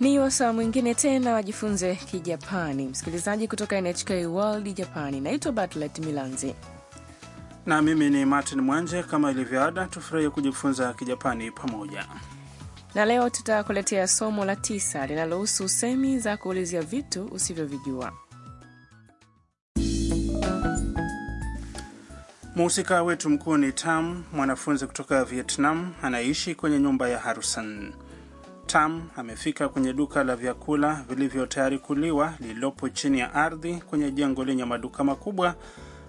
[0.00, 2.86] Ni wasaa mwingine tena wajifunze Kijapani.
[2.88, 6.54] Msikilizaji kutoka NHK World Japani, naitwa Batlet Milanzi
[7.66, 9.02] na mimi ni Martin Mwanje.
[9.02, 12.06] Kama ilivyoada, tufurahie kujifunza Kijapani pamoja,
[12.94, 18.12] na leo tutakuletea somo la tisa linalohusu semi za kuulizia vitu usivyovijua.
[22.56, 27.92] Mhusika wetu mkuu ni Tam, mwanafunzi kutoka Vietnam anaishi kwenye nyumba ya Harusan.
[28.72, 34.44] Tam amefika kwenye duka la vyakula vilivyo tayari kuliwa lililopo chini ya ardhi kwenye jengo
[34.44, 35.54] lenye maduka makubwa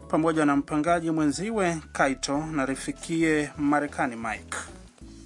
[0.10, 4.58] pamoja na mpangaji mwenziwe Kaito na rifikie Marekani Mike.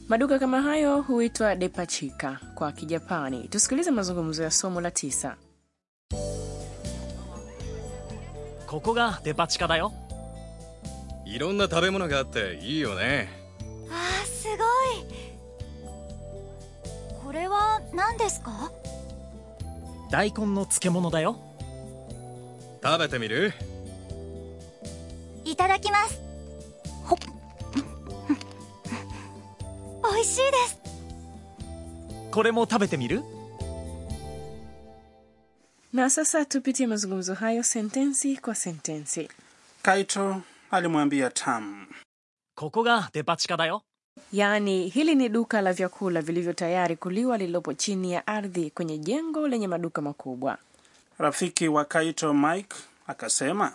[0.09, 3.47] Maduka kama hayo huitwa depachika kwa Kijapani.
[3.47, 5.35] Tusikilize mazungumzo ya somo la tisa.
[8.65, 9.17] Koko ga.
[11.25, 13.29] Ironna tabemono atte ii ne.
[13.91, 14.25] Ah,
[17.35, 18.71] れは何ですか
[20.09, 21.37] 大根の漬物だよ
[22.83, 23.53] 食べてみる
[25.43, 26.19] いただきます
[27.03, 27.19] ほっ
[30.13, 30.79] 美味しいです
[32.31, 33.23] これも食べてみる
[36.09, 39.29] sasa tupitie mazungumzo hayo sentensi kwa sentensi.
[39.81, 41.87] Kaito alimwambia Tam,
[42.53, 43.83] ここがデパ地下だよ
[44.31, 49.47] Yaani hili ni duka la vyakula vilivyo tayari kuliwa lililopo chini ya ardhi kwenye jengo
[49.47, 50.57] lenye maduka makubwa.
[51.17, 52.75] Rafiki wa Kaito Mike
[53.07, 53.73] akasema,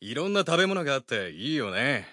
[0.00, 1.32] ironna tabemono ga atte
[1.70, 2.04] ne.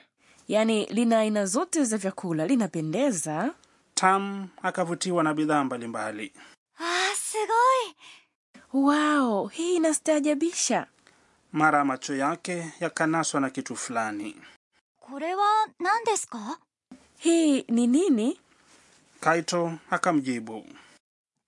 [0.48, 3.54] Yaani lina aina zote za vyakula, linapendeza.
[3.94, 6.34] Tam akavutiwa na bidhaa mbalimbali.
[6.80, 7.96] Ah, sugoi.
[8.74, 10.88] Wow, hii inastaajabisha.
[11.52, 14.36] Mara macho yake yakanaswa na kitu fulani.
[15.00, 15.68] Kore wa?
[17.18, 18.40] hii ni nini?
[19.20, 20.66] Kaito akamjibu,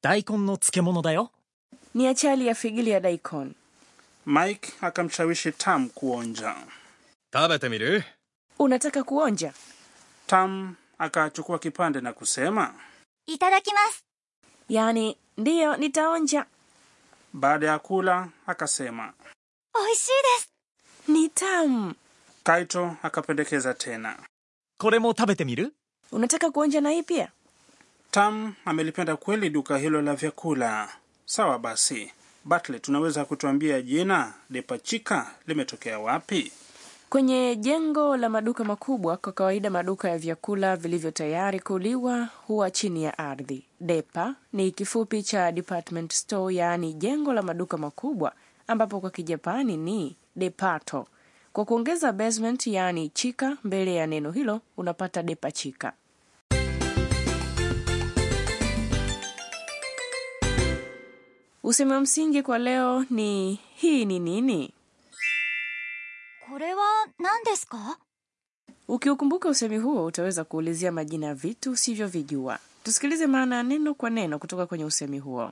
[0.04, 1.30] daikon no tsukemono dayo,
[1.94, 3.54] ni achali ya figili ya daikon.
[4.26, 6.56] Mike akamshawishi Tam kuonja.
[7.32, 8.04] Tabete miru,
[8.60, 9.54] unataka kuonja?
[10.28, 12.74] Tam akachukua kipande na kusema
[13.28, 14.00] itadakimasu,
[14.70, 16.46] yani ndiyo nitaonja.
[17.34, 19.14] Baada ya kula akasema
[19.74, 20.48] oishii desu,
[21.08, 21.94] ni tamu.
[22.44, 24.18] Kaito akapendekeza tena
[24.79, 25.73] これも食べてみる
[26.13, 27.29] Unataka kuonja na hii pia?
[28.11, 30.89] Tam amelipenda kweli duka hilo la vyakula.
[31.27, 32.13] Sawa basi,
[32.45, 36.53] Bartlett, tunaweza kutuambia jina Depachika limetokea wapi?
[37.11, 43.05] Kwenye jengo la maduka makubwa, kwa kawaida maduka ya vyakula vilivyo tayari kuliwa huwa chini
[43.05, 43.65] ya ardhi.
[43.81, 48.33] Depa ni kifupi cha department store, yaani jengo la maduka makubwa,
[48.67, 51.07] ambapo kwa Kijapani ni depato.
[51.54, 55.94] Kwa kuongeza basement yaani chika mbele ya neno hilo unapata depachika.
[61.64, 64.74] Usemi wa msingi kwa leo ni hii ni nini?
[66.50, 66.88] Kore wa
[67.20, 67.96] nan desu ka?
[68.88, 72.60] Ukiukumbuka usemi huo utaweza kuulizia majina ya vitu usivyovijua.
[72.84, 75.52] Tusikilize maana ya neno kwa neno kutoka kwenye usemi huo.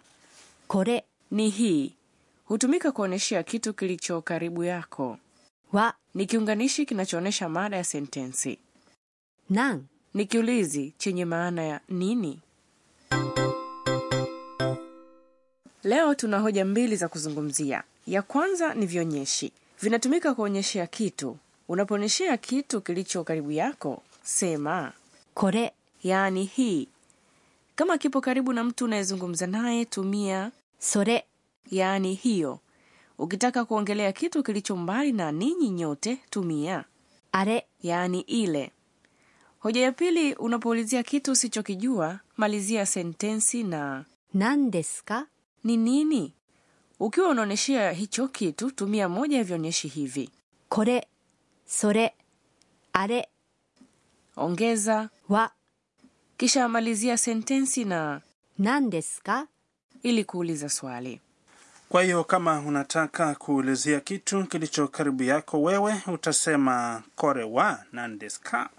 [0.67, 1.93] Kore ni hii,
[2.45, 5.17] hutumika kuonyeshea kitu kilicho karibu yako
[5.73, 8.59] wa ni kiunganishi kinachoonyesha mada ya sentensi.
[9.49, 12.39] Nan ni kiulizi chenye maana ya nini.
[15.83, 17.83] Leo tuna hoja mbili za kuzungumzia.
[18.07, 19.51] Ya kwanza ni vionyeshi,
[19.81, 21.37] vinatumika kuonyeshea kitu.
[21.67, 24.93] Unapoonyeshea kitu kilicho karibu yako, sema
[25.33, 25.71] kore,
[26.03, 26.87] yaani hii.
[27.75, 31.23] Kama kipo karibu na mtu unayezungumza naye, tumia sore,
[31.71, 32.59] yaani hiyo.
[33.17, 36.85] Ukitaka kuongelea kitu kilicho mbali na ninyi nyote tumia.
[37.31, 38.71] Are, yaani ile.
[39.59, 44.71] Hoja ya pili, unapoulizia kitu usichokijua malizia sentensi na nan
[45.63, 46.33] ni nini.
[46.99, 50.29] Ukiwa unaonyeshea hicho kitu tumia moja ya vionyeshi hivi.
[50.69, 51.07] Kore,
[51.65, 52.13] sore,
[52.93, 53.27] are,
[54.35, 55.09] ongeza.
[55.29, 55.51] Wa,
[56.37, 58.21] kisha malizia sentensi na
[58.57, 58.91] nan
[60.03, 61.21] ili kuuliza swali.
[61.89, 68.69] Kwa hiyo kama unataka kuulizia kitu kilicho karibu yako wewe utasema korewa nandeska.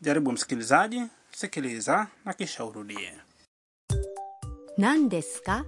[0.00, 1.02] Jaribu msikilizaji,
[1.32, 3.12] sikiliza na kisha urudie
[4.76, 5.64] nandeska,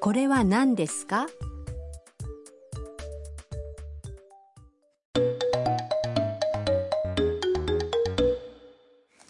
[0.00, 1.26] korewa nandeska.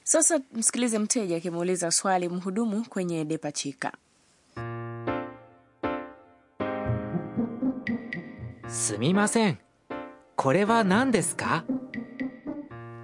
[0.04, 3.92] Sasa msikilize mteja akimuuliza swali mhudumu kwenye depachika.
[8.91, 9.59] すみません
[10.35, 11.63] これは何ですか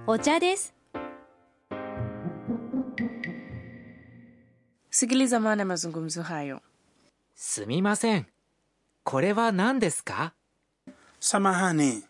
[0.06, 0.72] お茶です
[4.90, 6.60] Sikiliza maana ya mazungumzo hayo.
[7.34, 8.26] すみません
[9.02, 10.32] これは何ですか
[11.20, 12.02] Samahani,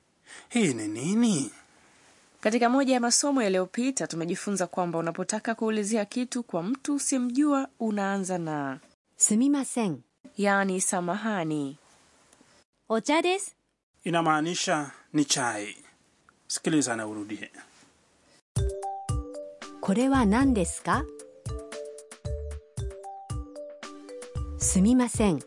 [0.50, 1.50] hii ni nini?
[2.40, 8.80] Katika moja ya masomo yaliyopita tumejifunza kwamba unapotaka kuulizia kitu kwa mtu usimjua unaanza na
[9.16, 9.98] すみません
[10.36, 11.76] yaani samahani.
[12.88, 13.56] お茶です
[14.09, 15.75] inamaanisha ni chai.
[16.47, 17.51] Sikiliza na urudie.
[20.25, 20.81] Nan desu?
[24.57, 25.41] Sumimasen.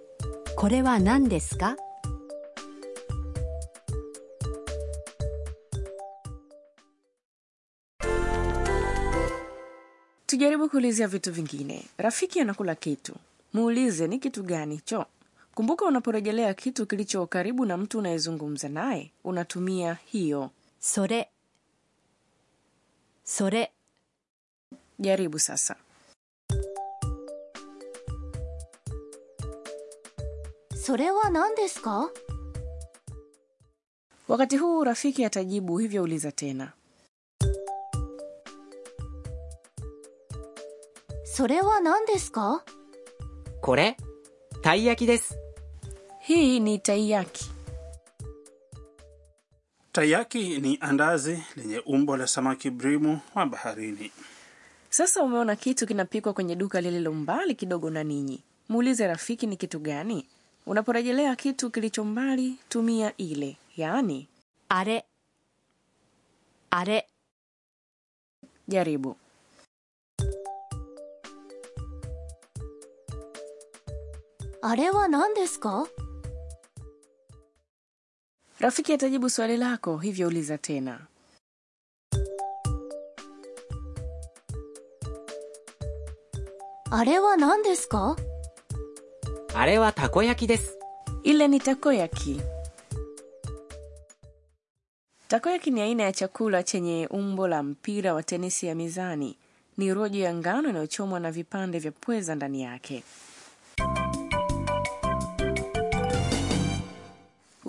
[0.55, 1.57] Kore nan desu?
[10.27, 11.85] Tujaribu kuulizia vitu vingine.
[11.99, 13.15] Rafiki anakula kitu,
[13.53, 15.07] muulize ni kitu gani hicho?
[15.55, 21.29] Kumbuka, unaporejelea kitu kilicho karibu na mtu unayezungumza naye unatumia hiyo sore.
[23.25, 23.71] Sore.
[24.99, 25.77] Jaribu sasa.
[30.87, 32.11] Sore wa nan desu?
[34.29, 36.73] Wakati huu rafiki atajibu hivyo, uliza tena.
[41.25, 42.61] Sore wa nan desu?
[43.61, 43.97] Kore
[44.63, 45.35] taiyaki desu.
[46.23, 47.51] Hii ni taiyaki.
[49.93, 54.13] Taiyaki ni andazi lenye umbo la samaki brimu wa baharini.
[54.91, 58.43] Sasa umeona kitu kinapikwa kwenye duka lililo mbali kidogo na ninyi.
[58.69, 60.27] Muulize rafiki ni kitu gani?
[60.67, 64.29] Unaporejelea kitu kilicho mbali, tumia ile, yaani
[64.69, 65.05] are.
[66.71, 67.07] Are.
[68.69, 69.17] Jaribu.
[74.63, 74.91] Are?
[78.63, 81.01] Rafiki atajibu swali lako, hivyo uliza tena.
[86.91, 88.17] arewa nan desu
[89.55, 90.71] arewa takoyaki desu.
[91.23, 92.41] Ile ni takoyaki.
[95.29, 99.37] Takoyaki ni aina ya chakula chenye umbo la mpira wa tenisi ya mizani.
[99.77, 103.03] Ni rojo ya ngano inayochomwa na vipande vya pweza ndani yake.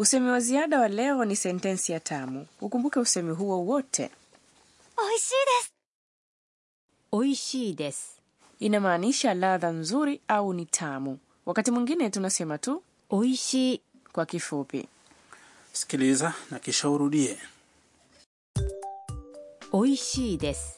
[0.03, 2.47] Usemi wa ziada wa leo ni sentensi ya tamu.
[2.61, 4.09] Ukumbuke usemi huo wote.
[4.97, 5.69] Oishii desu.
[7.11, 8.07] Oishii desu.
[8.59, 11.19] Inamaanisha ladha nzuri au ni tamu.
[11.45, 14.87] Wakati mwingine tunasema tu oishii kwa kifupi.
[15.73, 17.37] Sikiliza na kisha urudie.
[19.71, 20.69] Oishii desu.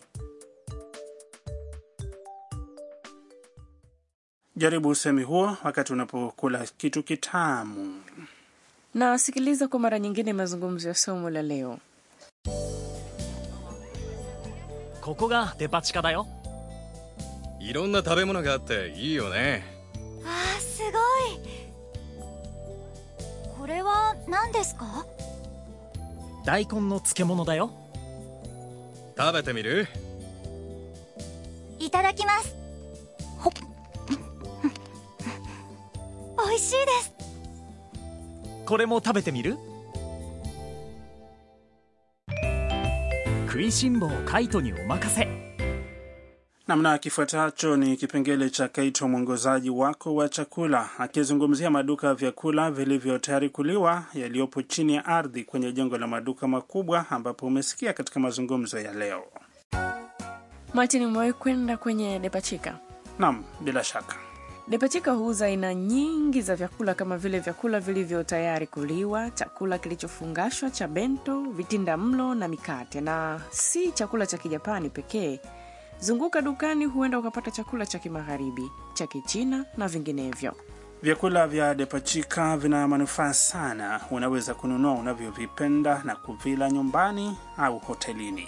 [4.56, 8.02] Jaribu usemi huo wakati unapokula kitu kitamu.
[8.96, 11.80] Na sikiliza kwa mara nyingine mazungumzo ya somo la leo.
[15.02, 16.26] ここがデパ地下だよ
[17.60, 19.64] いろんな食べ物があっていいよね
[20.26, 20.92] あーすごい
[23.60, 25.06] これは何ですか
[26.44, 27.70] 大根の漬物だよ
[29.16, 29.88] 食べてみる
[31.78, 32.56] いただきます
[33.38, 33.54] ほっ
[36.48, 37.15] 美味しいです
[38.67, 39.57] これも食べてみる
[43.47, 45.29] 食いしん坊カイトにお任せ
[46.69, 53.19] Namna kifuatacho ni kipengele cha Kaito, mwongozaji wako wa chakula, akizungumzia maduka ya vyakula vilivyo
[53.19, 58.81] tayari kuliwa yaliyopo chini ya ardhi kwenye jengo la maduka makubwa, ambapo umesikia katika mazungumzo
[58.81, 59.23] ya leo.
[60.75, 62.79] Martin, umewahi kwenda kwenye Depachika?
[63.19, 64.17] Naam, bila shaka.
[64.68, 70.88] Depachika huuza aina nyingi za vyakula kama vile vyakula vilivyo tayari kuliwa, chakula kilichofungashwa cha
[70.88, 75.40] bento, vitinda mlo na mikate, na si chakula cha Kijapani pekee.
[76.00, 80.54] Zunguka dukani, huenda ukapata chakula cha Kimagharibi, cha Kichina na vinginevyo.
[81.02, 84.02] Vyakula vya Depachika vina manufaa sana.
[84.12, 88.48] Unaweza kununua unavyovipenda na kuvila nyumbani au hotelini.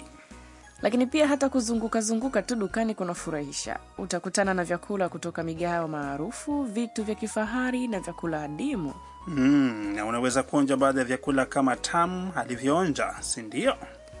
[0.82, 3.78] Lakini pia hata kuzunguka zunguka tu dukani kunafurahisha.
[3.98, 8.94] Utakutana na vyakula kutoka migahawa maarufu, vitu vya kifahari na vyakula adimu.
[9.26, 13.74] Mm, na unaweza kuonja baadhi ya vyakula kama Tam alivyoonja, si ndio?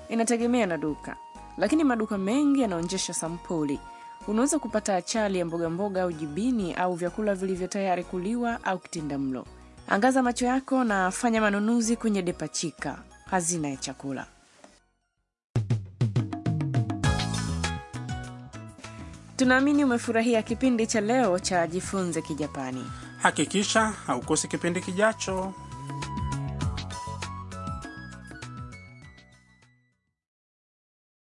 [0.08, 1.16] Inategemea na duka,
[1.58, 3.80] lakini maduka mengi yanaonyesha sampuli.
[4.26, 9.18] Unaweza kupata achali ya mboga mboga au jibini au vyakula vilivyo tayari kuliwa au kitinda
[9.18, 9.46] mlo.
[9.88, 12.98] Angaza macho yako na fanya manunuzi kwenye Depachika,
[13.30, 14.26] hazina ya chakula.
[19.38, 22.84] Tunaamini umefurahia kipindi cha leo cha Jifunze Kijapani.
[23.22, 25.52] Hakikisha haukosi kipindi kijacho.